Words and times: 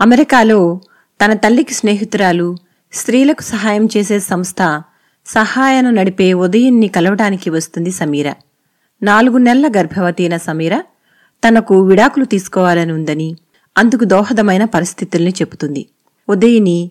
అమెరికాలో 0.00 0.80
తన 1.24 1.32
తల్లికి 1.32 1.74
స్నేహితురాలు 1.74 2.56
స్త్రీలకు 2.92 3.42
సహాయం 3.42 3.88
చేసే 3.96 4.20
సంస్థ 4.20 4.82
సహాయను 5.26 5.90
నడిపే 5.90 6.32
ఉదయన్ని 6.32 6.88
కలవడానికి 6.88 7.50
వస్తుంది 7.50 7.90
సమీర. 7.90 8.34
నాలుగు 9.02 9.38
నెలల 9.38 9.72
గర్భవతి 9.76 10.22
అయిన 10.22 10.36
సమీర 10.36 10.80
తనకు 11.48 11.80
విడాకులు 11.82 12.24
తీసుకోవాలని 12.24 12.92
ఉందని 12.92 13.36
అందుకు 13.78 14.04
దోహదమైన 14.04 14.64
పరిస్థితుల్ని 14.64 15.30
చెబుతుంది. 15.30 15.86
ఉదయిని 16.28 16.90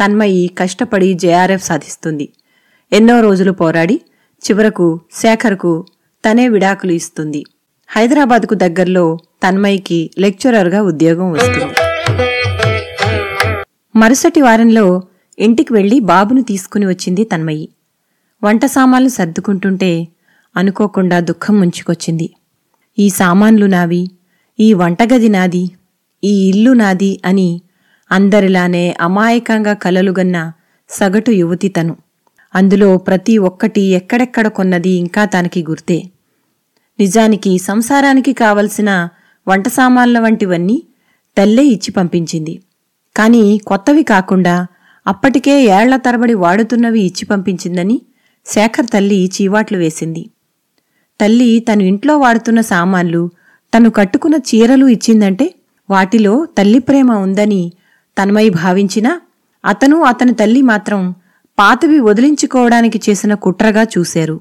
తన్మయి 0.00 0.50
కష్టపడి 0.58 1.14
జేఆర్ఎఫ్ 1.14 1.64
సాధిస్తుంది. 1.64 2.28
ఎన్నో 2.92 3.20
రోజులు 3.20 3.52
పోరాడి 3.52 4.00
చివరకు 4.42 5.00
శేఖర్కు 5.12 5.86
తనే 6.24 6.48
విడాకులు 6.48 6.92
ఇస్తుంది. 6.92 7.44
హైదరాబాద్కు 7.88 8.54
దగ్గరలో 8.54 9.18
తన్మయికి 9.42 10.10
లెక్చరర్గా 10.18 10.82
ఉద్యోగం 10.82 11.32
వస్తుంది. 11.32 11.74
మరుసటి 13.96 14.40
వారంలో 14.40 15.02
ఇంటికి 15.38 15.72
వెళ్ళి 15.72 16.00
బాబును 16.00 16.42
తీసుకుని 16.42 16.86
వచ్చింది 16.86 17.24
తన్మయి. 17.24 17.68
వంట 18.44 18.64
సామాన్లు 18.66 19.08
సర్దుకుంటుంటే 19.08 20.08
అనుకోకుండా 20.56 21.20
దుఃఖం 21.20 21.60
ముంచుకొచ్చింది. 21.60 22.30
ఈ 22.98 23.08
సామాన్లు 23.08 23.66
నావి 23.66 24.10
ఈ 24.60 24.74
వంటగది 24.74 25.28
నాది 25.28 25.70
ఈ 26.24 26.48
ఇల్లు 26.48 26.72
నాది 26.72 27.20
అని 27.24 27.60
అందరిలానే 28.10 28.96
అమాయకంగా 29.00 29.72
కలలుగన్న 29.72 30.52
సగటు 30.88 31.30
యువతి 31.30 31.68
తను. 31.68 31.96
అందులో 32.54 32.96
ప్రతి 32.96 33.38
ఒక్కటి 33.38 33.80
ఎక్కడెక్కడ 33.80 34.48
కొన్నది 34.48 34.90
ఇంకా 34.90 35.24
తనకి 35.24 35.62
గుర్తే. 35.70 35.98
నిజానికి 37.00 37.58
సంసారానికి 37.58 38.32
కావలసిన 38.32 39.08
వంట 39.48 39.68
సామాన్ల 39.68 40.18
వంటివన్నీ 40.18 40.82
తల్లే 41.36 41.64
ఇచ్చి 41.64 41.92
పంపించింది. 41.92 42.62
కాని 43.16 43.60
కొత్తవి 43.66 44.02
కాకుండా 44.02 44.66
అప్పటికే 45.06 45.62
ఏళ్ళ 45.64 45.96
తరబడి 45.96 46.34
వాడుతున్నవి 46.34 47.00
ఇచ్చి 47.00 47.24
పంపించిందని 47.26 48.02
శేఖర్ 48.46 48.86
తల్లి 48.86 49.30
చీవాట్లు 49.36 49.78
వేసింది. 49.78 50.30
తల్లి 51.20 51.60
తను 51.60 51.82
ఇంట్లో 51.82 52.18
వాడుతున్న 52.18 52.60
సామాన్లు 52.60 53.30
తను 53.72 53.90
కట్టుకున్న 53.90 54.36
చీరలు 54.36 54.86
ఇచ్చిందంటే 54.86 55.54
వాటిలో 55.90 56.46
తల్లి 56.58 56.78
ప్రేమ 56.78 57.12
ఉందని 57.12 57.72
తన్మయి 58.18 58.50
భావించినా 58.50 59.20
అతను 59.64 60.02
అతని 60.02 60.34
తల్లి 60.34 60.62
మాత్రం 60.62 61.14
పాతవి 61.58 61.98
వదిలించుకోవడానికి 61.98 63.00
చేసిన 63.10 63.34
కుట్రగా 63.34 63.82
చూశారు. 63.82 64.40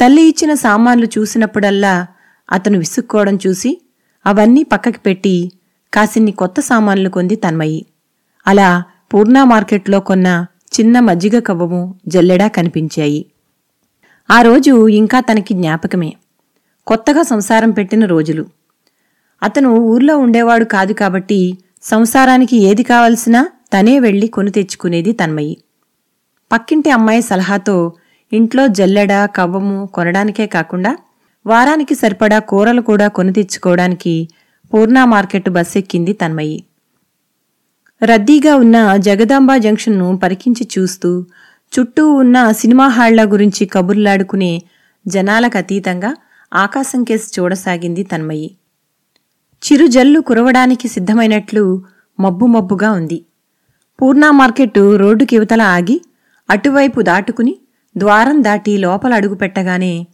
తల్లి 0.00 0.22
ఇచ్చిన 0.22 0.54
సామాన్లు 0.54 1.06
చూసినప్పుడల్లా 1.18 2.06
అతను 2.52 2.78
విసుక్కోవడం 2.78 3.38
చూసి 3.46 3.82
అవన్నీ 4.26 4.62
పక్కకి 4.62 4.98
పెట్టి 4.98 5.52
కాసిన్ని 5.94 6.32
కొత్త 6.32 6.60
సామాన్లు 6.60 7.08
కొంది 7.08 7.36
తన్మయి. 7.36 7.86
అలా 8.46 8.82
పూర్ణా 9.14 9.44
మార్కెట్లో 9.44 10.00
కొన్న 10.00 10.46
చిన్న 10.80 11.00
మజ్జిగ 11.00 11.38
కవ్వము 11.38 11.94
జల్లెడా 12.08 12.48
కనిపించాయి. 12.48 13.26
ఆ 14.30 14.42
రోజు 14.42 14.88
ఇంకా 14.88 15.20
తనకి 15.20 15.54
జ్ఞాపకమే. 15.54 16.12
కొత్తగా 16.86 17.22
సంసారం 17.22 17.70
పెట్టిన 17.70 18.04
రోజులు. 18.04 18.46
అతను 19.42 19.68
ఊర్లో 19.68 20.18
ఉండేవాడు 20.18 20.64
కాదు 20.64 20.92
కాబట్టి 20.92 21.58
సంసారానికి 21.82 22.56
ఏది 22.68 22.82
కావలసినా 22.82 23.40
తనే 23.72 23.98
వెళ్ళి 23.98 24.26
కొని 24.26 24.50
తెచ్చుకునేది 24.50 25.12
తన్మయి. 25.12 25.54
పక్కింటి 26.52 26.90
అమ్మాయి 26.90 27.22
సలహాతో 27.22 27.76
ఇంట్లో 28.32 28.66
జల్లెడ 28.66 29.12
కవ్వము 29.36 29.78
కొనడానికే 29.86 30.46
కాకుండా 30.46 30.92
వారానికి 31.46 31.94
సరిపడా 31.94 32.38
కూరలు 32.50 32.80
కూడా 32.80 33.08
కొని 33.08 33.32
తెచ్చుకోవడానికి 33.32 34.14
పూర్ణా 34.72 35.04
మార్కెట్ 35.04 35.48
బస్ 35.48 35.76
ఎక్కింది 35.76 36.12
తన్మయి. 36.12 36.58
రద్దీగా 38.02 38.52
ఉన్న 38.56 38.96
జగదాంబ 38.96 39.50
జంక్షన్ను 39.56 40.08
పరికించి 40.16 40.68
చూస్తూ 40.78 41.10
చుట్టూ 41.72 42.04
ఉన్న 42.14 42.52
సినిమా 42.52 42.88
హాళ్ళ 42.88 43.24
గురించి 43.24 43.66
కబుర్లాడుకునే 43.66 44.52
జనాలకు 45.06 45.58
అతీతంగా 45.58 46.10
ఆకాశం 46.52 47.04
కేసి 47.04 47.40
చూడసాగింది 47.40 48.02
తన్మయి. 48.02 48.48
చిరుజల్లు 49.62 50.20
కురవడానికి 50.20 50.88
సిద్ధమైనట్లు 50.88 51.82
మబ్బు 52.20 52.46
మబ్బుగా 52.46 52.92
ఉంది. 52.92 53.24
పూర్ణా 54.02 54.30
మార్కెట్టు 54.30 54.96
రోడ్డుకి 54.96 55.36
ఇవతల 55.36 55.62
ఆగి 55.62 56.00
అటువైపు 56.50 57.00
దాటుకుని 57.00 57.56
ద్వారం 57.96 58.44
దాటి 58.44 58.78
లోపల 58.78 59.14
అడుగు 59.14 59.34
పెట్టగానే 59.34 60.06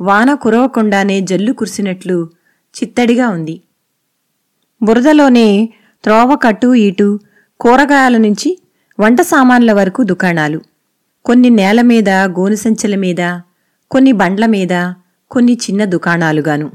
వాన 0.00 0.34
కురవకుండానే 0.34 1.20
జల్లు 1.20 1.52
కురిసినట్లు 1.52 2.30
చిత్తడిగా 2.74 3.28
ఉంది. 3.28 3.60
బురదలోనే 4.82 5.68
త్రోవ 6.04 6.36
కట్టు 6.36 6.74
ఇటు 6.74 7.20
కూరగాయల 7.60 8.16
నుంచి 8.16 8.58
వంట 9.00 9.20
సామాన్ల 9.20 9.72
వరకు 9.72 10.02
దుకాణాలు. 10.02 10.60
కొన్ని 11.24 11.50
నేల 11.50 11.80
మీద 11.82 12.08
గోనుసంచెల 12.08 12.94
మీద 12.96 13.40
కొన్ని 13.90 14.12
బండ్ల 14.12 14.46
మీద 14.46 14.92
కొన్ని 15.30 15.52
చిన్న 15.52 15.84
దుకాణాలుగాను. 15.84 16.70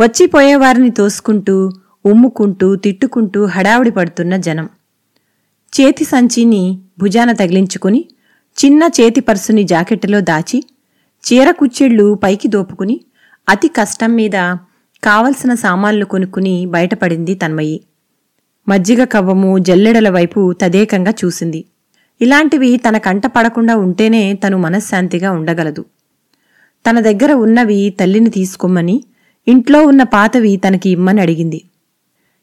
వచ్చిపోయేవారిని 0.00 0.90
తోసుకుంటూ 0.90 1.70
ఉమ్ముకుంటూ 2.06 2.76
తిట్టుకుంటూ 2.76 3.44
హడావుడి 3.44 3.90
పడుతున్న 3.90 4.36
జనం. 4.36 4.68
చేతి 5.80 6.04
సంచిని 6.04 6.78
భుజాన 6.98 7.32
తగిలించుకుని 7.32 8.04
చిన్న 8.64 8.82
చేతి 9.00 9.20
పర్సుని 9.20 9.64
జాకెట్టులో 9.64 10.20
దాచి 10.20 10.64
చీర 11.24 11.50
కుచ్చిళ్ళు 11.50 12.14
పైకి 12.14 12.48
దోపుకుని 12.48 13.00
అతి 13.48 13.68
కష్టం 13.68 14.14
మీద 14.16 14.30
కావలసిన 15.04 15.54
సామాన్లు 15.54 16.04
కొనుక్కుని 16.04 16.66
బయటపడింది 16.66 17.34
తన్మయి. 17.34 17.84
మజ్జిగ 18.68 19.04
కవ్వము 19.04 19.58
జల్లెడల 19.58 20.08
వైపు 20.08 20.52
తదేకంగా 20.52 21.14
చూసింది. 21.24 21.64
ఇలాంటివి 22.20 22.76
తన 22.76 22.98
కంట 22.98 23.26
పడకుండా 23.26 23.76
ఉంటేనే 23.76 24.34
తను 24.34 24.58
మనశ్శాంతిగా 24.58 25.30
ఉండగలదు. 25.30 25.84
తన 26.90 27.00
దగ్గర 27.00 27.32
ఉన్నవి 27.32 27.94
తల్లిని 28.00 28.30
తీసుకోమని 28.30 29.04
ఇంట్లో 29.48 29.82
ఉన్న 29.82 30.02
పాతవి 30.02 30.56
తనకి 30.56 30.90
ఇమ్మని 30.90 31.20
అడిగింది. 31.20 31.64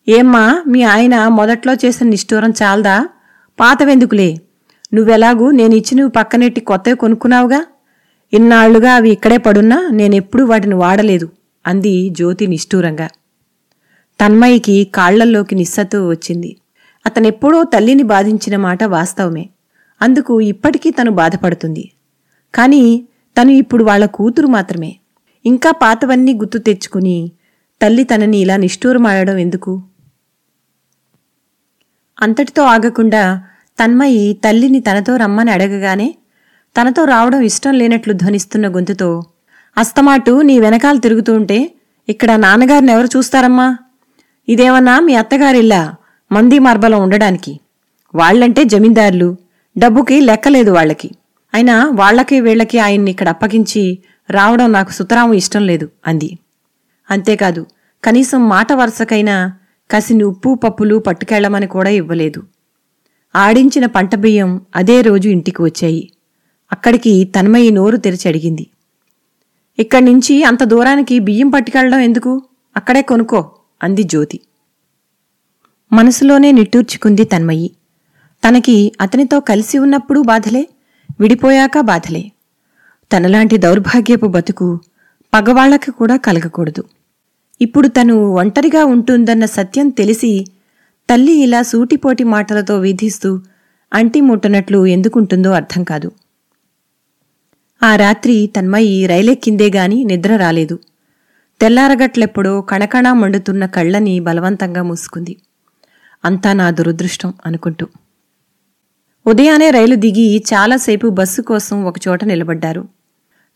ఏమ్మా 0.07 0.63
మీ 0.67 0.83
ఆయన 0.83 1.27
మొదట్లో 1.27 1.73
చేసిన 1.73 2.07
నిష్ఠూరం 2.07 2.49
చాలదా? 2.49 3.07
పాతవెందుకులే? 3.59 4.41
నువ్వెలాగూ 4.93 5.51
నేను 5.51 5.75
ఇచ్చినవి 5.75 6.09
పక్కనెట్టి 6.09 6.61
కొత్తవి 6.61 6.95
కొనుక్కున్నావుగా? 6.95 7.65
ఇన్నాళ్ళుగా 8.33 8.93
అవి 8.93 9.09
ఇక్కడే 9.09 9.37
పడున్నా 9.37 9.89
నేనెప్పుడూ 9.91 10.45
వాటిని 10.45 10.75
వాడలేదు 10.75 11.29
అంది 11.67 12.09
జ్యోతి 12.09 12.47
నిష్ఠూరంగా. 12.47 13.07
తన్మయికి 14.19 14.87
కాళ్ళల్లోకి 14.95 15.55
నిస్సత్తు 15.55 16.09
వచ్చింది. 16.09 16.57
అతనెప్పుడో 17.05 17.63
తల్లిని 17.63 18.03
బాధించిన 18.03 18.55
మాట 18.57 18.83
వాస్తవమే. 18.83 19.49
అందుకు 20.01 20.41
ఇప్పటికీ 20.41 20.91
తను 20.91 21.11
బాధపడుతుంది. 21.11 21.91
కాని 22.55 23.03
తను 23.41 23.51
ఇప్పుడు 23.51 23.83
వాళ్ళ 23.83 24.05
కూతురు 24.05 24.47
మాత్రమే. 24.47 24.95
ఇంకా 25.45 25.71
పాతవన్నీ 25.71 26.33
గుర్తు 26.33 26.57
తెచ్చుకుని 26.57 27.17
తల్లి 27.81 28.03
తనని 28.03 28.37
ఇలా 28.37 28.55
నిష్ఠూరమాడడం 28.57 29.37
ఎందుకు? 29.37 29.71
అంతటితో 32.21 32.63
ఆగకుండా 32.63 33.23
తన్మయి 33.79 34.33
తల్లిని 34.33 34.79
తనతో 34.79 35.17
రమ్మని 35.17 35.51
అడగగానే 35.51 36.15
తనతో 36.75 37.05
రావడం 37.05 37.41
ఇష్టం 37.41 37.73
లేనట్లు 37.73 38.13
ధ్వనిస్తున్న 38.13 38.67
గొంతుతో 38.67 39.09
అస్తమాటు 39.77 40.41
నీ 40.41 40.59
వెనకాల 40.59 40.97
తిరుగుతూ 40.97 41.33
ఉంటే 41.33 41.57
ఇక్కడ 42.09 42.31
నాన్నగారిని 42.31 42.91
ఎవరు 42.91 43.09
చూస్తారమ్మా? 43.17 43.77
ఇదేమన్నా 44.47 44.99
మీ 44.99 45.15
అత్తగారిల్లా 45.15 45.81
మంది 46.31 46.59
మార్బలం 46.59 47.01
ఉండడానికి? 47.01 47.53
వాళ్ళంటే 48.15 48.63
జమీందారులు 48.63 49.29
డబ్బుకి 49.77 50.19
లెక్కలేదు 50.19 50.71
వాళ్ళకి. 50.71 51.09
అయినా 51.53 51.75
వాళ్ళకి 51.93 52.39
వీళ్ళకి 52.39 52.79
ఆయన్ని 52.79 53.11
ఇక్కడ 53.11 53.29
అప్పగించి 53.29 53.83
రావడం 54.31 54.71
నాకు 54.71 54.91
సుతరాము 54.91 55.33
ఇష్టం 55.33 55.65
లేదు 55.65 55.89
అంది. 56.07 56.37
అంతేకాదు 57.11 57.65
కనీసం 58.03 58.49
మాట 58.49 58.73
వరుసకైనా 58.73 59.53
కసిని 59.91 60.23
ఉప్పు 60.23 60.55
పప్పులు 60.55 60.95
పట్టుకెళ్ళమని 60.95 61.67
కూడా 61.67 61.89
ఇవ్వలేదు. 61.89 62.43
ఆడించిన 63.35 63.85
పంట 63.85 64.15
బియ్యం 64.15 64.61
అదే 64.75 65.01
రోజు 65.01 65.29
ఇంటికి 65.29 65.61
వచ్చాయి. 65.61 66.11
అక్కడికి 66.71 67.23
తన్మయి 67.23 67.71
నోరు 67.71 67.97
తెరిచి 67.97 68.27
అడిగింది. 68.27 68.67
ఇక్కడి 69.79 70.05
నుంచి 70.05 70.43
అంత 70.43 70.63
దూరానికి 70.63 71.19
బియ్యం 71.19 71.49
పట్టుకెళ్ళడం 71.49 71.99
ఎందుకు? 71.99 72.41
అక్కడే 72.77 73.01
కొనుక్కో 73.01 73.51
అంది 73.83 74.03
జ్యోతి. 74.03 74.39
మనసులోనే 75.93 76.51
నిట్టూర్చుకుంది 76.51 77.23
తన్మయి. 77.23 77.71
తనకి 78.47 78.91
అతనితో 79.01 79.39
కలిసి 79.39 79.77
ఉన్నప్పుడు 79.77 80.19
బాధలే 80.19 80.67
విడిపోయాక 81.19 81.79
బాధలే. 81.79 82.31
తనలాంటి 83.11 83.57
దౌర్భాగ్యపు 83.57 84.25
బతుకు 84.25 84.79
పగవాళ్ళకు 85.33 85.91
కూడా 85.91 86.15
కలగకూడదు. 86.15 86.83
ఇప్పుడు 87.61 87.87
తను 87.87 88.13
ఒంటరిగా 88.33 88.85
ఉంటుందన్న 88.85 89.45
సత్యం 89.45 89.89
తెలిసి 89.89 90.45
తల్లి 91.09 91.33
ఇలా 91.33 91.61
సూటిపోటి 91.61 92.23
మాటలతో 92.23 92.79
విధిస్తూ 92.79 93.39
అంటి 93.93 94.21
ముట్టనట్లు 94.21 94.85
ఎందుకుంటుందో 94.85 95.51
అర్థం 95.51 95.83
కాదు. 95.83 96.11
ఆ 97.83 97.95
రాత్రి 97.95 98.49
తన్మయి 98.57 99.05
రైలెక్కిందే 99.05 99.71
గాని 99.75 100.03
నిద్ర 100.03 100.35
రాలేదు. 100.35 100.79
తెల్లారగట్లెప్పుడో 101.61 102.61
కణకణా 102.61 103.13
మండుతున్న 103.13 103.65
కళ్ళని 103.65 104.19
బలవంతంగా 104.19 104.83
మూసుకుంది. 104.83 105.37
అంతా 106.25 106.53
నా 106.53 106.71
దురదృష్టం 106.71 107.33
అనుకుంటూ. 107.45 107.87
ఉదయానే 109.27 109.71
రైలు 109.71 109.95
దిగి 109.95 110.43
చాలాసేపు 110.53 111.07
బస్సు 111.07 111.41
కోసం 111.41 111.85
ఒకచోట 111.85 112.23
నిలబడ్డారు. 112.23 112.87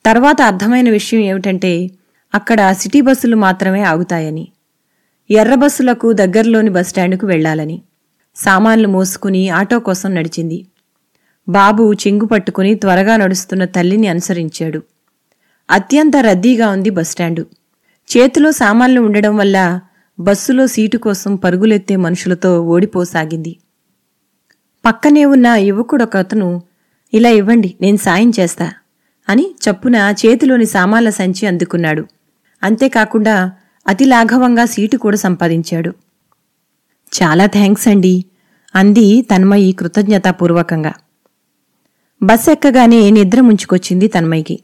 తర్వాత 0.05 0.41
అర్థమైన 0.41 0.89
విషయం 0.89 1.21
ఏమిటంటే 1.21 1.89
అక్కడ 2.35 2.71
సిటీ 2.71 3.01
బస్సులు 3.01 3.35
మాత్రమే 3.35 3.83
ఆగుతాయని 3.83 4.47
ఎర్ర 5.31 5.55
బస్సులకు 5.55 6.13
దగ్గరలోని 6.13 6.69
బస్టాండుకు 6.69 7.27
వెళ్ళాలని 7.27 7.81
సామాన్లు 8.35 8.87
మోసుకుని 8.87 9.49
ఆటో 9.49 9.79
కోసం 9.79 10.15
నడిచింది. 10.15 10.65
బాబు 11.49 11.93
చెంగు 11.93 12.25
పట్టుకుని 12.25 12.75
త్వరగా 12.75 13.17
నడుస్తున్న 13.17 13.65
తల్లిని 13.65 14.07
అనుసరించాడు. 14.07 14.81
అత్యంత 15.69 16.17
రద్దీగా 16.17 16.69
ఉంది 16.69 16.89
బస్టాండు. 16.89 17.45
చేతిలో 18.09 18.51
సామాన్లు 18.51 19.01
ఉండడం 19.01 19.37
వల్ల 19.37 19.79
బస్సులో 20.19 20.67
సీటు 20.67 20.97
కోసం 20.97 21.35
పరుగులెత్తే 21.35 21.95
మనుషులతో 21.95 22.63
ఓడిపోసాగింది. 22.63 23.57
పక్కనే 24.85 25.25
ఉన్న 25.25 25.47
యువకుడొకతను 25.47 26.61
ఇలా 27.13 27.29
ఇవ్వండి 27.29 27.75
నేను 27.81 27.97
సాయం 27.97 28.31
చేస్తా. 28.39 28.73
అని 29.29 29.55
చప్పున 29.61 29.95
చేతిలోని 29.95 30.65
సామాన్ల 30.65 31.09
సంచి 31.09 31.45
అందుకున్నాడు. 31.45 32.05
అంతేకాకుండా 32.63 33.51
అతి 33.87 34.05
లాఘవంగా 34.05 34.65
సీటు 34.65 34.97
కూడా 34.97 35.17
సంపాదించాడు. 35.17 35.89
చాలా 37.23 37.45
థ్యాంక్స్ 37.45 37.87
అండి 37.87 38.25
అంది 38.75 39.21
తన్మయి 39.21 39.71
కృతజ్ఞతాపూర్వకంగా. 39.71 40.93
బస్ 42.23 42.49
ఎక్కగానే 42.49 43.09
నిద్ర 43.09 43.41
ముంచుకొచ్చింది 43.41 44.07
తన్మయికి. 44.07 44.59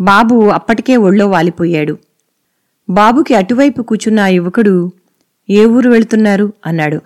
బాబు 0.00 0.48
అప్పటికే 0.48 0.96
ఒళ్ళో 0.96 1.28
వాలిపోయాడు. 1.28 1.98
బాబుకి 2.90 3.34
అటువైపు 3.34 3.82
కూచున్న 3.82 4.20
ఆ 4.20 4.26
యువకుడు 4.26 4.92
ఏ 5.50 5.64
ఊరు 5.64 5.90
వెళ్తున్నారు? 5.90 6.52
అన్నాడు. 6.66 6.96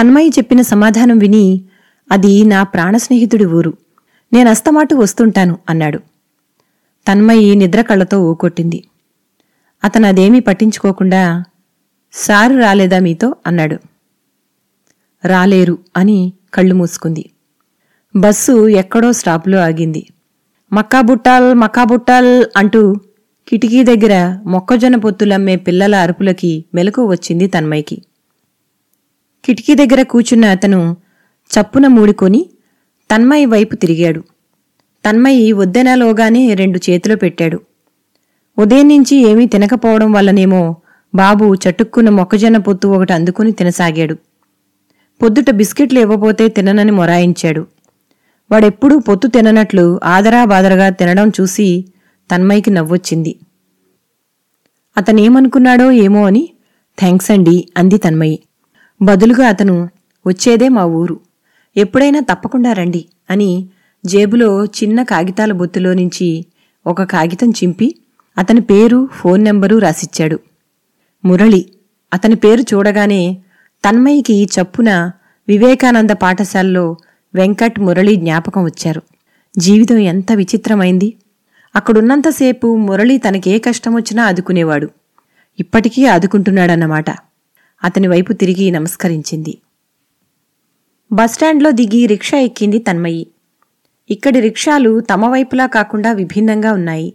తన్మయి 0.00 0.28
చెప్పిన 0.28 0.60
సమాధానం 0.60 1.18
విని 1.18 1.64
అది 2.12 2.44
నా 2.44 2.62
ప్రాణ 2.62 2.96
స్నేహితుడి 2.96 3.44
ఊరు. 3.44 3.74
నేను 4.32 4.50
అస్తమాటు 4.50 4.94
వస్తుంటాను 4.94 5.58
అన్నాడు. 5.68 5.98
తన్మయి 7.06 7.54
నిద్ర 7.54 7.82
కళ్ళతో 7.82 8.20
ఊకొట్టింది. 8.20 8.84
అతను 9.84 10.06
అదేమీ 10.06 10.40
పట్టించుకోకుండా 10.40 11.44
సారు 12.12 12.58
రాలేదా 12.58 12.98
మీతో? 12.98 13.36
అన్నాడు. 13.46 13.76
రాలేరు 15.24 15.78
అని 15.96 16.32
కళ్ళు 16.54 16.74
మూసుకుంది. 16.74 17.30
బస్సు 18.16 18.68
ఎక్కడో 18.68 19.12
స్టాప్లో 19.12 19.58
ఆగింది. 19.58 20.06
మక్కాబుట్టాల్ 20.72 21.54
మక్కాబుట్టాల్ 21.54 22.44
అంటూ 22.56 22.96
కిటికీ 23.48 23.82
దగ్గర 23.82 24.14
మొక్కజొన్న 24.46 24.96
పొత్తులమ్మే 24.96 25.56
పిల్లల 25.56 25.94
అరుపులకి 25.96 26.64
మెలకు 26.74 27.10
వచ్చింది 27.10 27.46
తన్మయ్యకి 27.46 28.02
కిటికీ 29.44 29.74
దగ్గర 29.74 30.02
కూచున్న 30.02 30.44
అతను 30.46 30.96
చప్పున 31.50 31.86
మూడుకొని 31.86 32.50
తన్మయి 33.10 33.46
వైపు 33.46 33.74
తిరిగాడు. 33.74 34.22
తన్మయి 35.04 35.52
వద్దెనలోగానే 35.52 36.54
రెండు 36.54 36.80
చేతిలో 36.90 37.16
పెట్టాడు. 37.16 37.60
ఉదయం 38.58 38.88
నుంచి 38.88 39.16
ఏమీ 39.16 39.46
తినకపోవడం 39.46 40.12
వల్లనేమో 40.12 40.76
బాబు 41.14 41.54
చటుక్కున్న 41.54 42.08
మొక్కజొన్న 42.08 42.56
పొత్తు 42.58 42.88
ఒకటి 42.88 43.12
అందుకుని 43.12 43.52
తినసాగాడు. 43.52 44.14
పొద్దుట 45.22 45.50
బిస్కెట్లు 45.50 46.00
ఇవ్వబోతే 46.00 46.48
తిననని 46.48 46.90
మొరాయించాడు. 46.90 47.66
వాడెప్పుడూ 48.52 48.98
పొత్తు 48.98 49.28
తిననట్లు 49.28 50.00
ఆదరా 50.04 50.44
బాదరగా 50.44 50.88
తినడం 50.88 51.28
చూసి 51.28 51.84
తన్మయికి 52.30 52.70
నవ్వొచ్చింది. 52.70 53.36
అతనేమనుకున్నాడో 54.98 55.90
ఏమో 55.90 56.26
అని 56.26 56.52
థ్యాంక్స్ 56.98 57.30
అండి 57.30 57.68
అంది 57.76 57.96
తన్మయి 57.98 58.38
బదులుగా 59.02 59.48
అతను 59.48 59.88
వచ్చేదే 60.26 60.68
మా 60.68 60.84
ఊరు. 60.84 61.20
ఎప్పుడైనా 61.76 62.20
తప్పకుండా 62.20 62.72
రండి 62.72 63.04
అని 63.30 63.68
జేబులో 64.06 64.64
చిన్న 64.64 65.02
కాగితాల 65.02 65.52
బొత్తులో 65.52 65.94
నుంచి 65.94 66.46
ఒక 66.86 67.02
కాగితం 67.02 67.50
చింపి 67.50 67.96
అతని 68.38 68.60
పేరు 68.60 69.08
ఫోన్ 69.12 69.44
నెంబరు 69.44 69.76
రాసిచ్చాడు. 69.78 70.40
మురళి 71.24 71.66
అతని 72.14 72.34
పేరు 72.34 72.60
చూడగానే 72.60 73.38
తన్మయికి 73.88 74.44
చప్పున 74.44 75.10
వివేకానంద 75.48 76.10
పాఠశాలలో 76.10 76.96
వెంకట్ 77.34 77.80
మురళి 77.80 78.16
జ్ఞాపకం 78.16 78.64
వచ్చారు. 78.64 79.02
జీవితం 79.58 79.98
ఎంత 79.98 80.32
విచిత్రమైంది. 80.32 81.14
అక్కడున్నంతసేపు 81.76 82.76
మురళి 82.76 83.18
తనకే 83.18 83.58
కష్టం 83.58 83.94
వచ్చినా 83.94 84.24
ఆదుకునేవాడు. 84.24 84.90
ఇప్పటికీ 85.60 86.06
ఆదుకుంటున్నాడన్నమాట. 86.06 87.10
అతని 87.84 88.08
వైపు 88.08 88.32
తిరిగి 88.32 88.70
నమస్కరించింది. 88.70 89.58
బస్టాండ్లో 91.12 91.70
దిగి 91.70 92.06
రిక్షా 92.06 92.38
ఎక్కింది 92.38 92.78
తన్మయి. 92.78 93.26
ఇక్కడి 94.10 94.40
రిక్షాలు 94.40 95.00
తమ 95.00 95.26
వైపులా 95.26 95.66
కాకుండా 95.66 96.12
విభిన్నంగా 96.12 96.72
ఉన్నాయి. 96.72 97.12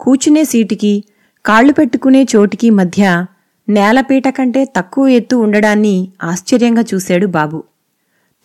కూచునే 0.00 0.44
సీటుకి 0.44 1.04
కాళ్ళు 1.46 1.72
పెట్టుకునే 1.72 2.26
చోటికి 2.36 2.70
మధ్య 2.70 3.26
నేలపీట 3.68 4.28
కంటే 4.28 4.64
తక్కువ 4.64 5.08
ఎత్తు 5.08 5.36
ఉండడాన్ని 5.36 6.08
ఆశ్చర్యంగా 6.22 6.84
చూశాడు 6.94 7.26
బాబు. 7.26 7.64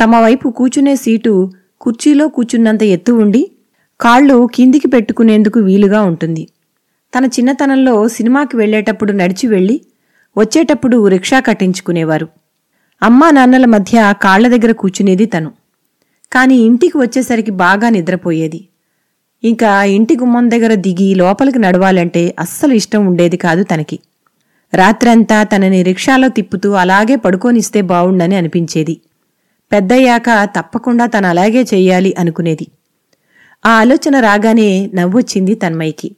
తమ 0.01 0.15
వైపు 0.15 0.49
కూచునే 0.49 0.95
సీటు 0.95 1.51
కుర్చీలో 1.81 2.27
కూచున్నంత 2.27 2.83
ఎత్తు 2.83 3.11
ఉండి 3.11 3.51
కాళ్ళు 4.01 4.49
కిందికి 4.55 4.87
పెట్టుకునేందుకు 4.87 5.59
వీలుగా 5.59 6.01
ఉంటుంది. 6.01 6.47
తన 7.17 7.25
చిన్నతనంలో 7.25 8.07
సినిమాకి 8.07 8.57
వెళ్ళేటప్పుడు 8.57 9.11
నడిచి 9.11 9.47
వెళ్ళి 9.47 9.81
వచ్చేటప్పుడు 10.37 11.07
రిక్షా 11.07 11.39
కట్టించుకునేవారు. 11.39 12.27
అమ్మా 13.03 13.31
నాన్నల 13.31 13.65
మధ్య 13.65 14.13
కాళ్ళ 14.23 14.47
దగ్గర 14.47 14.71
కూర్చునేది 14.71 15.25
తను. 15.25 15.51
కాని 16.33 16.55
ఇంటికి 16.55 16.97
వచ్చేసరికి 16.97 17.51
బాగా 17.51 17.89
నిద్రపోయేది. 17.89 18.67
ఇంకా 19.43 19.83
ఇంటి 19.83 20.15
గుమ్మం 20.15 20.51
దగ్గర 20.51 20.73
దిగి 20.73 21.15
లోపలికి 21.15 21.59
నడవాలంటే 21.59 22.35
అస్సలు 22.39 22.73
ఇష్టం 22.73 23.07
ఉండేది 23.07 23.37
కాదు 23.37 23.63
తనకి. 23.63 23.99
రాత్రంతా 24.73 25.43
తనని 25.43 25.83
రిక్షాలో 25.83 26.27
తిప్పుతూ 26.27 26.71
అలాగే 26.71 27.15
పడుకోనిస్తే 27.15 27.81
బావుండని 27.81 28.35
అనిపించేది. 28.35 29.01
పెద్దయ్యాక 29.71 30.49
తప్పకుండా 30.55 31.05
తను 31.05 31.27
అలాగే 31.27 31.61
చెయ్యాలి 31.61 32.15
అనుకునేది. 32.19 32.67
ఆ 33.65 33.69
ఆలోచన 33.69 34.19
రాగానే 34.19 34.89
నవ్వొచ్చింది 34.93 35.55
తన్మయ్యకి. 35.55 36.15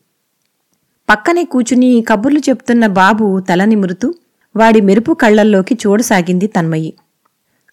పక్కనే 1.10 1.44
కూచుని 1.44 2.06
కబుర్లు 2.08 2.40
చెప్తున్న 2.40 2.88
బాబు 2.88 3.40
తల 3.40 3.66
నిమురుతూ 3.66 4.14
వాడి 4.58 4.82
మెరుపు 4.82 5.14
కళ్ళల్లోకి 5.14 5.78
చూడసాగింది 5.88 6.48
తన్మయ్యి 6.48 6.94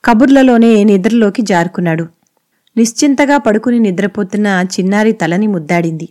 కబుర్లలోనే 0.05 0.85
నిద్రలోకి 0.85 1.43
జారుకున్నాడు. 1.43 2.09
నిశ్చింతగా 2.77 3.37
పడుకుని 3.37 3.79
నిద్రపోతున్న 3.79 4.67
చిన్నారి 4.81 5.13
తలని 5.13 5.47
ముద్దాడింది. 5.47 6.09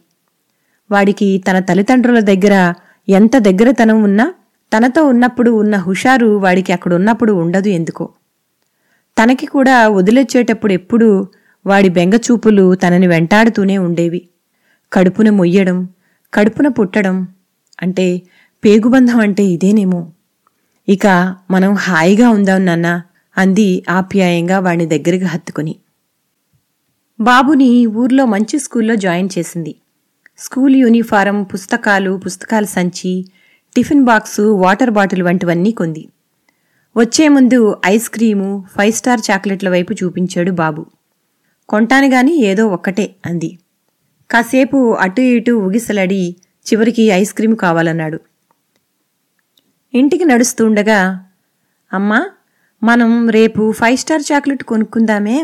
వాడికి 0.92 1.44
తన 1.52 1.60
తల్లిదండ్రుల 1.60 2.20
దగ్గర 2.20 2.74
ఎంత 3.10 3.38
దగ్గరతనం 3.38 4.04
ఉన్నా 4.04 4.34
తనతో 4.78 5.04
ఉన్నప్పుడు 5.04 5.52
ఉన్న 5.52 5.76
హుషారు 5.76 6.38
వాడికి 6.38 6.74
అక్కడున్నప్పుడు 6.74 7.34
ఉండదు 7.34 7.68
ఎందుకో. 7.68 8.10
తనకి 9.24 9.46
కూడా 9.46 9.88
వదిలొచ్చేటప్పుడు 9.88 10.74
ఎప్పుడూ 10.74 11.28
వాడి 11.66 11.90
బెంగచూపులు 11.90 12.76
తనని 12.76 13.08
వెంటాడుతూనే 13.08 13.78
ఉండేవి. 13.78 14.28
కడుపున 14.94 15.30
మొయ్యడం 15.30 15.90
కడుపున 16.34 16.68
పుట్టడం 16.68 17.28
అంటే 17.82 18.22
పేగుబంధం 18.66 19.20
అంటే 19.20 19.44
ఇదేనేమో. 19.44 20.13
ఇక 20.90 21.08
మనం 21.52 21.76
హాయిగా 21.76 22.30
ఉందాం 22.30 22.66
నాన్న 22.66 23.02
అంది 23.38 23.84
ఆప్యాయంగా 23.90 24.60
వాణ్ణి 24.60 24.86
దగ్గరికి 24.86 25.26
హత్తుకుని. 25.26 25.76
బాబుని 27.20 27.86
ఊర్లో 27.86 28.26
మంచి 28.26 28.60
స్కూల్లో 28.60 28.96
జాయిన్ 28.96 29.30
చేసింది. 29.38 29.76
స్కూల్ 30.38 30.76
యూనిఫారం 30.76 31.44
పుస్తకాలు 31.44 32.22
పుస్తకాల 32.26 32.66
సంచి 32.66 33.26
టిఫిన్ 33.76 34.04
బాక్సు 34.04 34.42
వాటర్ 34.42 34.90
బాటిల్ 34.90 35.24
వంటివన్నీ 35.24 35.72
కొంది. 35.72 36.10
వచ్చే 36.98 37.28
ముందు 37.28 37.78
ఐస్ 37.86 38.10
క్రీము 38.10 38.64
ఫైవ్ 38.78 38.94
స్టార్ 38.94 39.22
చాక్లెట్ల 39.32 39.70
వైపు 39.70 39.94
చూపించాడు 39.94 40.52
బాబు. 40.52 40.86
కొంటాను 41.70 42.08
గాని 42.08 42.44
ఏదో 42.46 42.68
ఒక్కటే 42.68 43.16
అంది. 43.26 43.58
కాసేపు 44.32 44.94
అటు 44.94 45.22
ఇటు 45.22 45.52
ఉగిసలాడి 45.52 46.36
చివరికి 46.74 47.04
ఐస్ 47.04 47.34
క్రీం 47.34 47.56
కావాలన్నాడు. 47.56 48.20
ఇంటికి 49.94 50.26
నడుస్తుండగా 50.26 51.26
అమ్మా 51.94 52.30
మనం 52.84 53.30
రేపు 53.30 53.72
ఫైవ్ 53.72 53.98
స్టార్ 53.98 54.22
చాక్లెట్ 54.32 54.64
కొనుక్కుందామే 54.64 55.44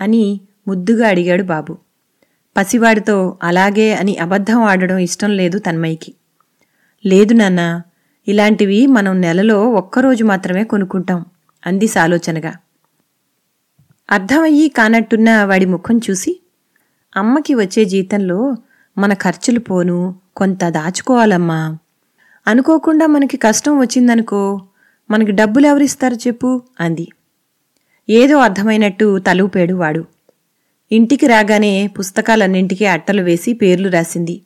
అని 0.00 0.40
ముద్దుగా 0.68 1.08
అడిగాడు 1.08 1.42
బాబు. 1.42 1.78
పసివాడితో 2.56 3.38
అలాగే 3.42 3.94
అని 3.94 4.18
అబద్ధం 4.18 4.62
ఆడడం 4.62 4.98
ఇష్టం 4.98 5.30
లేదు 5.30 5.58
తన్మయ్యకి. 5.58 6.14
లేదు 7.06 7.34
నాన్న 7.34 7.82
ఇలాంటివి 8.28 8.86
మనం 8.86 9.20
నెలలో 9.20 9.70
ఒక్కరోజు 9.70 10.24
మాత్రమే 10.24 10.64
కొనుక్కుంటాం 10.64 11.24
అంది 11.66 11.88
సాలోచనగా. 11.88 12.52
అర్థమయ్యి 14.10 14.68
కానట్టున్న 14.68 15.44
వాడి 15.44 15.66
ముఖం 15.66 16.00
చూసి 16.10 16.40
అమ్మకి 17.16 17.54
వచ్చే 17.54 17.84
జీతంలో 17.84 18.56
మన 18.98 19.14
ఖర్చులు 19.14 19.60
పోను 19.60 19.98
కొంత 20.36 20.64
దాచుకోవాలమ్మా 20.68 21.78
అనుకోకుండా 22.46 23.06
మనకి 23.06 23.36
కష్టం 23.36 23.78
వచ్చిందనుకో 23.78 24.60
మనకి 25.10 25.30
డబ్బులు 25.30 25.66
ఎవరిస్తారు 25.66 26.14
చెప్పు 26.14 26.62
అంది. 26.80 27.08
ఏదో 28.10 28.38
అర్థమైనట్టు 28.38 29.18
తలూపాడు 29.18 29.74
వాడు. 29.74 30.04
ఇంటికి 30.92 31.26
రాగానే 31.26 31.86
పుస్తకాలన్నింటికీ 31.86 32.84
అట్టలు 32.84 33.22
వేసి 33.22 33.52
పేర్లు 33.52 33.88
రాసింది. 33.88 34.42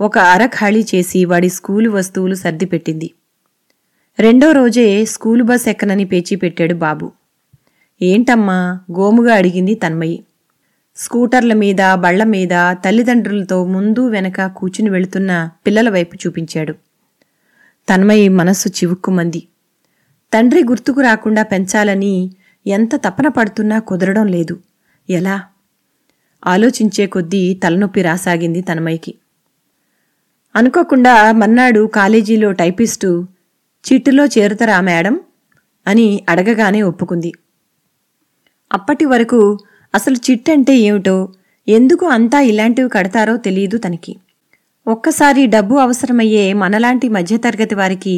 ఒక 0.00 0.18
అర 0.18 0.46
ఖాళీ 0.46 0.86
చేసి 0.94 1.24
వాడి 1.24 1.48
స్కూలు 1.48 1.90
వస్తువులు 1.90 2.34
సర్దిపెట్టింది. 2.34 3.10
రెండో 4.18 4.52
రోజే 4.52 5.04
స్కూలు 5.04 5.44
బస్ 5.44 5.68
ఎక్కనని 5.68 6.04
పేచీ 6.04 6.36
పెట్టాడు 6.36 6.74
బాబు. 6.74 7.12
ఏంటమ్మా? 8.02 8.80
గోముగా 8.92 9.34
అడిగింది 9.34 9.74
తన్మయి. 9.74 10.24
స్కూటర్ల 10.96 11.52
మీద 11.52 11.94
బళ్ళ 11.94 12.24
మీద 12.24 12.48
తల్లిదండ్రులతో 12.54 13.64
ముందు 13.64 14.08
వెనక 14.08 14.46
కూచుని 14.46 14.90
వెళుతున్న 14.90 15.50
పిల్లల 15.66 15.90
వైపు 15.90 16.16
చూపించాడు. 16.16 16.74
తన్మయి 17.88 18.28
మనస్సు 18.28 18.68
చివుక్కుమంది. 18.68 19.48
తండ్రి 20.34 20.64
గుర్తుకు 20.64 21.00
రాకుండా 21.00 21.42
పెంచాలని 21.42 22.30
ఎంత 22.66 22.94
తపన 22.94 23.28
పడుతున్నా 23.28 23.78
కుదరడం 23.78 24.26
లేదు. 24.26 24.60
ఎలా? 25.10 25.42
ఆలోచించే 26.46 27.06
కొద్దీ 27.06 27.54
తలనొప్పి 27.54 28.02
రాసాగింది 28.02 28.60
తన్మయ్యకి. 28.60 29.14
అనుకోకుండా 30.56 31.32
మన్నాడు 31.32 31.86
కాలేజీలో 31.86 32.52
టైపిస్టు 32.52 33.26
చిట్టులో 33.92 34.26
చేరుతరా 34.26 34.80
మేడం? 34.80 35.20
అని 35.86 36.24
అడగగానే 36.28 36.82
ఒప్పుకుంది. 36.82 37.32
అప్పటి 38.72 39.04
వరకు 39.04 39.58
అసలు 39.94 40.14
చిట్ 40.14 40.50
అంటే 40.50 40.76
ఏమిటో 40.76 41.28
ఎందుకు 41.68 42.06
అంతా 42.06 42.40
ఇలాంటివి 42.40 42.88
కడతారో 42.88 43.36
తెలియదు 43.36 43.78
తనకి. 43.78 44.16
ఒక్కసారి 44.88 45.46
డబ్బు 45.46 45.74
అవసరమయ్యే 45.74 46.52
మనలాంటి 46.52 47.08
మధ్యతరగతి 47.08 47.74
వారికి 47.74 48.14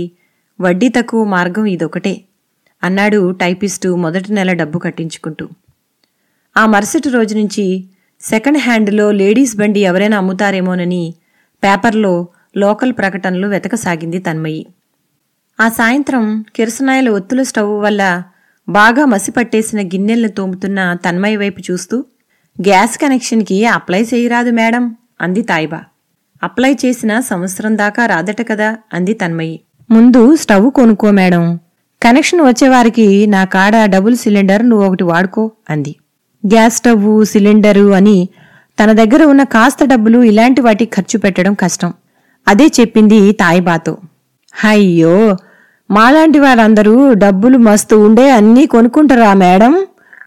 వడ్డీ 0.61 0.89
తక్కువ 0.89 1.25
మార్గం 1.25 1.65
ఇదొకటే 1.67 2.13
అన్నాడు 2.83 3.31
టైపిస్టు 3.31 3.89
మొదటి 3.95 4.33
నెల 4.33 4.53
డబ్బు 4.53 4.79
కట్టించుకుంటూ. 4.79 5.49
ఆ 6.57 6.67
మరుసటి 6.67 7.09
రోజు 7.09 7.35
నుంచి 7.35 7.85
సెకండ్ 8.21 8.59
హ్యాండ్లో 8.59 9.13
లేడీస్ 9.13 9.57
బండి 9.57 9.81
ఎవరైనా 9.81 10.19
అమ్ముతారేమోనని 10.19 11.15
పేపర్లో 11.65 12.29
లోకల్ 12.57 12.93
ప్రకటనలు 12.93 13.47
వెతకసాగింది 13.47 14.19
తన్మయి. 14.19 14.67
ఆ 15.61 15.69
సాయంత్రం 15.69 16.45
కిరసనాయల 16.57 17.09
ఒత్తుల 17.09 17.43
స్టవ్ 17.43 17.81
వల్ల 17.81 18.23
బాగా 18.69 19.05
మసిపట్టేసిన 19.05 19.81
గిన్నెలను 19.81 20.29
తోముతున్న 20.29 20.97
తన్మయ్య 21.05 21.37
వైపు 21.37 21.63
చూస్తూ 21.71 22.05
గ్యాస్ 22.61 22.99
కనెక్షన్కి 22.99 23.67
అప్లై 23.67 24.03
చేయరాదు 24.15 24.51
మేడం 24.51 24.97
అంది 25.21 25.43
తాయిబా. 25.43 25.81
అప్లై 26.43 26.77
చేసిన 26.85 27.21
సంవత్సరం 27.21 27.79
దాకా 27.79 28.07
రాదట 28.07 28.49
కదా 28.49 28.77
అంది 28.93 29.13
తన్మయి. 29.13 29.61
ముందు 29.91 30.37
స్టవ్ 30.37 30.71
కొనుక్కో 30.71 31.11
మేడం. 31.11 31.59
కనెక్షన్ 32.03 32.41
వచ్చేవారికి 32.41 33.27
నా 33.27 33.45
కాడ 33.45 33.85
డబుల్ 33.85 34.17
సిలిండర్ 34.17 34.69
నువ్వు 34.69 34.87
ఒకటి 34.87 35.05
వాడుకో 35.05 35.53
అంది. 35.71 35.97
గ్యాస్ 36.47 36.77
స్టవ్ 36.77 37.25
సిలిండరు 37.25 37.93
అని 37.93 38.29
తన 38.79 38.93
దగ్గర 38.93 39.25
ఉన్న 39.25 39.43
కాస్త 39.43 39.85
డబ్బులు 39.85 40.19
ఇలాంటి 40.23 40.61
వాటికి 40.61 40.93
ఖర్చు 40.97 41.19
పెట్టడం 41.19 41.55
కష్టం. 41.55 41.93
అదే 42.49 42.67
చెప్పింది 42.67 43.33
తాయిబాతో. 43.33 43.99
అయ్యో! 44.65 45.37
మాలాంటి 45.91 46.39
వారందరూ 46.39 47.13
డబ్బులు 47.15 47.59
మస్తు 47.59 47.97
ఉండే 47.97 48.31
అన్నీ 48.31 48.67
కొనుక్కుంటారా 48.67 49.35
మేడం? 49.35 49.87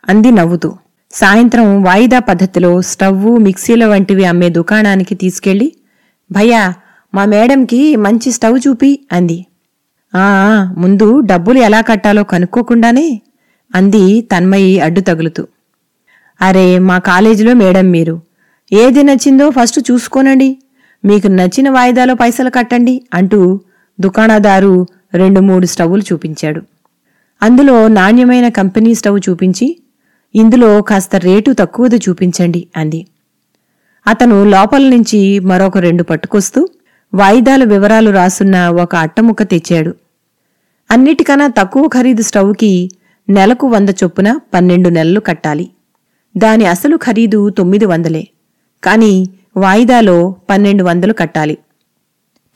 అంది 0.09 0.31
నవ్వుతూ. 0.31 0.69
సాయంత్రం 1.11 1.83
వాయిదా 1.83 2.19
పద్ధతిలో 2.19 2.81
స్టవ్వు 2.81 3.37
మిక్సీల 3.37 3.85
వంటివి 3.85 4.25
అమ్మే 4.25 4.49
దుకాణానికి 4.49 5.15
తీసుకెళ్ళి 5.15 5.73
భయ్యా 6.33 6.73
మా 7.15 7.25
మేడంకి 7.25 7.95
మంచి 7.95 8.31
స్టవ్ 8.31 8.59
చూపి 8.67 8.99
అంది. 9.11 9.45
ఆ 10.15 10.25
ముందు 10.77 11.19
డబ్బులు 11.19 11.59
ఎలా 11.59 11.81
కట్టాలో 11.81 12.23
కనుక్కోకుండానే 12.23 13.21
అంది 13.75 14.21
తన్మయి 14.21 14.79
అడ్డు 14.79 15.01
తగులుతూ. 15.01 15.47
అరే 16.41 16.79
మా 16.79 16.97
కాలేజీలో 16.97 17.53
మేడం 17.53 17.91
మీరు. 17.91 18.21
ఏది 18.73 19.03
నచ్చిందో 19.03 19.49
ఫస్ట్ 19.49 19.91
చూసుకోనండి. 19.91 20.57
మీకు 21.05 21.27
నచ్చిన 21.27 21.69
వాయిదాలో 21.69 22.13
పైసలు 22.13 22.49
కట్టండి 22.49 22.95
అంటూ 23.13 23.59
దుకాణదారు 23.99 24.87
రెండు 25.13 25.39
మూడు 25.39 25.65
స్టవ్లు 25.65 26.03
చూపించాడు. 26.13 26.61
అందులో 27.43 27.87
నాణ్యమైన 27.87 28.47
కంపెనీ 28.47 28.95
స్టవ్ 28.95 29.19
చూపించి 29.29 29.67
ఇందులో 30.35 30.81
కాస్త 30.81 31.15
రేటు 31.15 31.55
తక్కువది 31.59 31.97
చూపించండి 31.97 32.67
అంది. 32.77 33.07
అతను 34.07 34.45
లోపల 34.45 34.89
నుంచి 34.89 35.39
మరొక 35.39 35.77
రెండు 35.77 36.03
పట్టుకొస్తూ 36.03 36.67
వాయిదాల 37.13 37.63
వివరాలు 37.63 38.11
రాసున్న 38.11 38.67
ఒక 38.67 38.95
అట్టముక్క 38.95 39.43
తెచ్చాడు. 39.43 39.95
అన్నిటికన్నా 40.91 41.47
తక్కువ 41.47 41.87
ఖరీదు 41.87 42.21
స్టవ్కి 42.21 42.89
నెలకు 43.29 43.67
వంద 43.67 43.89
చొప్పున 43.89 44.39
పన్నెండు 44.53 44.89
నెలలు 44.89 45.19
కట్టాలి. 45.19 45.69
దాని 46.37 46.65
అసలు 46.65 46.97
ఖరీదు 46.97 47.49
తొమ్మిది 47.49 47.85
వందలే. 47.85 48.27
కాని 48.83 49.27
వాయిదాలో 49.57 50.35
పన్నెండు 50.49 50.83
వందలు 50.83 51.13
కట్టాలి. 51.13 51.57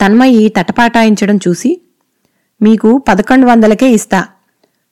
తన్మయి 0.05 0.49
తటపాటాయించడం 0.49 1.39
చూసి 1.47 1.81
మీకు 2.61 2.97
పదకొండు 2.97 3.45
వందలకే 3.45 3.91
ఇస్తా. 3.91 4.25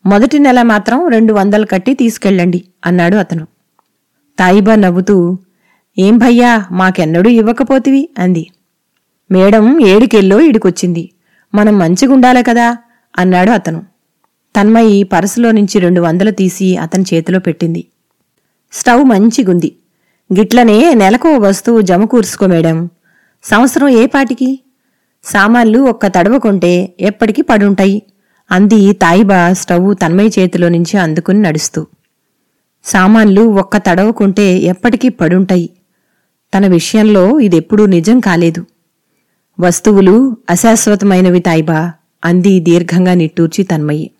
మొదటి 0.05 0.39
నెల 0.39 0.61
మాత్రం 0.61 1.07
రెండు 1.07 1.33
వందలు 1.33 1.65
కట్టి 1.65 1.93
తీసుకెళ్ళండి 1.93 2.63
అన్నాడు 2.85 3.15
అతను. 3.15 3.47
తాయిబా 4.39 4.75
నవ్వుతూ 4.75 5.37
ఏం 5.97 6.17
భయ్యా 6.17 6.65
మాకెన్నడూ 6.71 7.29
ఇవ్వకపోతివి 7.29 8.09
అంది. 8.17 8.47
మేడం 9.31 9.85
ఏడుకెల్లో 9.85 10.41
ఇడికొచ్చింది. 10.41 11.09
మనం 11.55 11.79
మంచిగుండాలే 11.79 12.43
కదా 12.43 12.77
అన్నాడు 13.19 13.51
అతను. 13.51 13.83
తన్మయి 14.55 15.03
పరసులో 15.03 15.51
నుంచి 15.51 15.79
రెండు 15.79 16.01
వందలు 16.01 16.31
తీసి 16.31 16.77
అతని 16.77 17.05
చేతిలో 17.13 17.39
పెట్టింది. 17.39 17.85
స్టవ్ 18.73 19.05
మంచిగుంది. 19.05 19.75
గిట్లనే 20.39 20.93
నెలకు 20.93 21.37
వస్తువు 21.37 21.81
జమకూర్చుకో 21.81 22.47
మేడం. 22.47 22.89
సంవత్సరం 23.43 23.87
ఏ 23.87 24.05
పాటికి? 24.05 24.59
సామాన్లు 25.23 25.79
ఒక్క 25.79 26.07
తడవకుంటే 26.07 26.95
ఎప్పటికీ 26.99 27.41
పడుంటాయి 27.41 28.01
అంది 28.51 28.93
తాయిబా 28.93 29.53
స్టవ్ 29.53 29.95
తన్మయ్య 30.01 30.41
చేతిలో 30.41 30.69
నుంచి 30.69 30.97
అందుకుని 30.97 31.41
నడుస్తూ. 31.41 31.87
సామాన్లు 32.83 33.41
ఒక్క 33.41 33.77
తడవకుంటే 33.77 34.53
ఎప్పటికీ 34.57 35.09
పడుంటాయి. 35.09 35.69
తన 36.55 36.67
విషయంలో 36.67 37.39
ఇదెప్పుడూ 37.39 37.85
నిజం 37.85 38.19
కాలేదు. 38.19 38.65
వస్తువులు 39.59 40.37
అశాశ్వతమైనవి 40.49 41.39
తాయిబా 41.39 41.91
అంది 42.25 42.59
దీర్ఘంగా 42.59 43.13
నిట్టూర్చి 43.13 43.63
తన్మయ్యి 43.63 44.11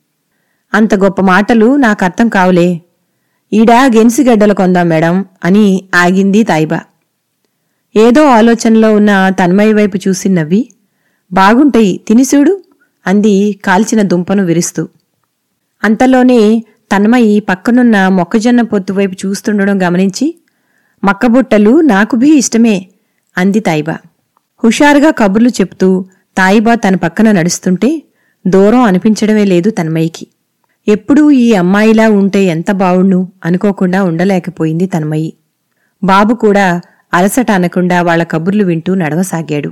అంత 0.74 0.96
గొప్ప 0.96 1.22
మాటలు 1.22 1.76
నాకర్థం 1.76 2.30
కావులే. 2.30 2.82
ఈడా 3.54 3.86
గెన్సిగడ్డలు 3.86 4.54
కొందాం 4.54 4.90
మేడం 4.90 5.26
అని 5.44 5.84
ఆగింది 5.96 6.44
తాయిబా. 6.44 6.82
ఏదో 7.96 8.26
ఆలోచనలో 8.26 8.96
ఉన్న 8.96 9.30
తన్మయ్య 9.30 9.74
వైపు 9.74 9.98
చూసి 10.08 10.30
నవ్వి 10.30 10.70
బాగుంటాయి 11.34 12.02
తినిసూడు 12.08 12.64
అంది 13.08 13.60
కాల్చిన 13.66 14.02
దుంపను 14.02 14.46
విరుస్తూ. 14.46 14.88
అంతలోనే 15.84 16.64
తన్మయి 16.92 17.40
పక్కనున్న 17.40 18.08
మొక్కజొన్న 18.08 18.62
పొత్తు 18.62 18.94
వైపు 18.94 19.28
చూస్తుండడం 19.28 19.82
గమనించి 19.82 20.36
మక్కబుట్టలు 21.06 21.82
నాకు 21.82 22.16
భీ 22.16 22.30
ఇష్టమే 22.38 22.76
అంది 23.38 23.60
తాయిబా 23.60 23.96
హుషారుగా 24.64 25.12
కబుర్లు 25.12 25.50
చెప్తూ 25.50 26.06
తాయిబా 26.38 26.76
తన 26.76 26.96
పక్కన 26.96 27.32
నడుస్తుంటే 27.32 27.90
దూరం 28.48 28.82
అనిపించడమే 28.82 29.46
లేదు 29.46 29.70
తన్మయికి 29.70 30.26
ఎప్పుడూ 30.88 31.32
ఈ 31.32 31.54
అమ్మాయిలా 31.54 32.10
ఉంటే 32.10 32.44
ఎంత 32.46 32.72
బావుణ్ణు 32.72 33.20
అనుకోకుండా 33.46 34.04
ఉండలేకపోయింది 34.04 34.86
తన్మయ్యి. 34.86 35.32
బాబు 36.04 36.34
కూడా 36.34 36.66
అలసట 37.14 37.52
అనకుండా 37.52 38.02
వాళ్ళ 38.02 38.24
కబుర్లు 38.24 38.64
వింటూ 38.64 38.96
నడవసాగాడు. 38.96 39.72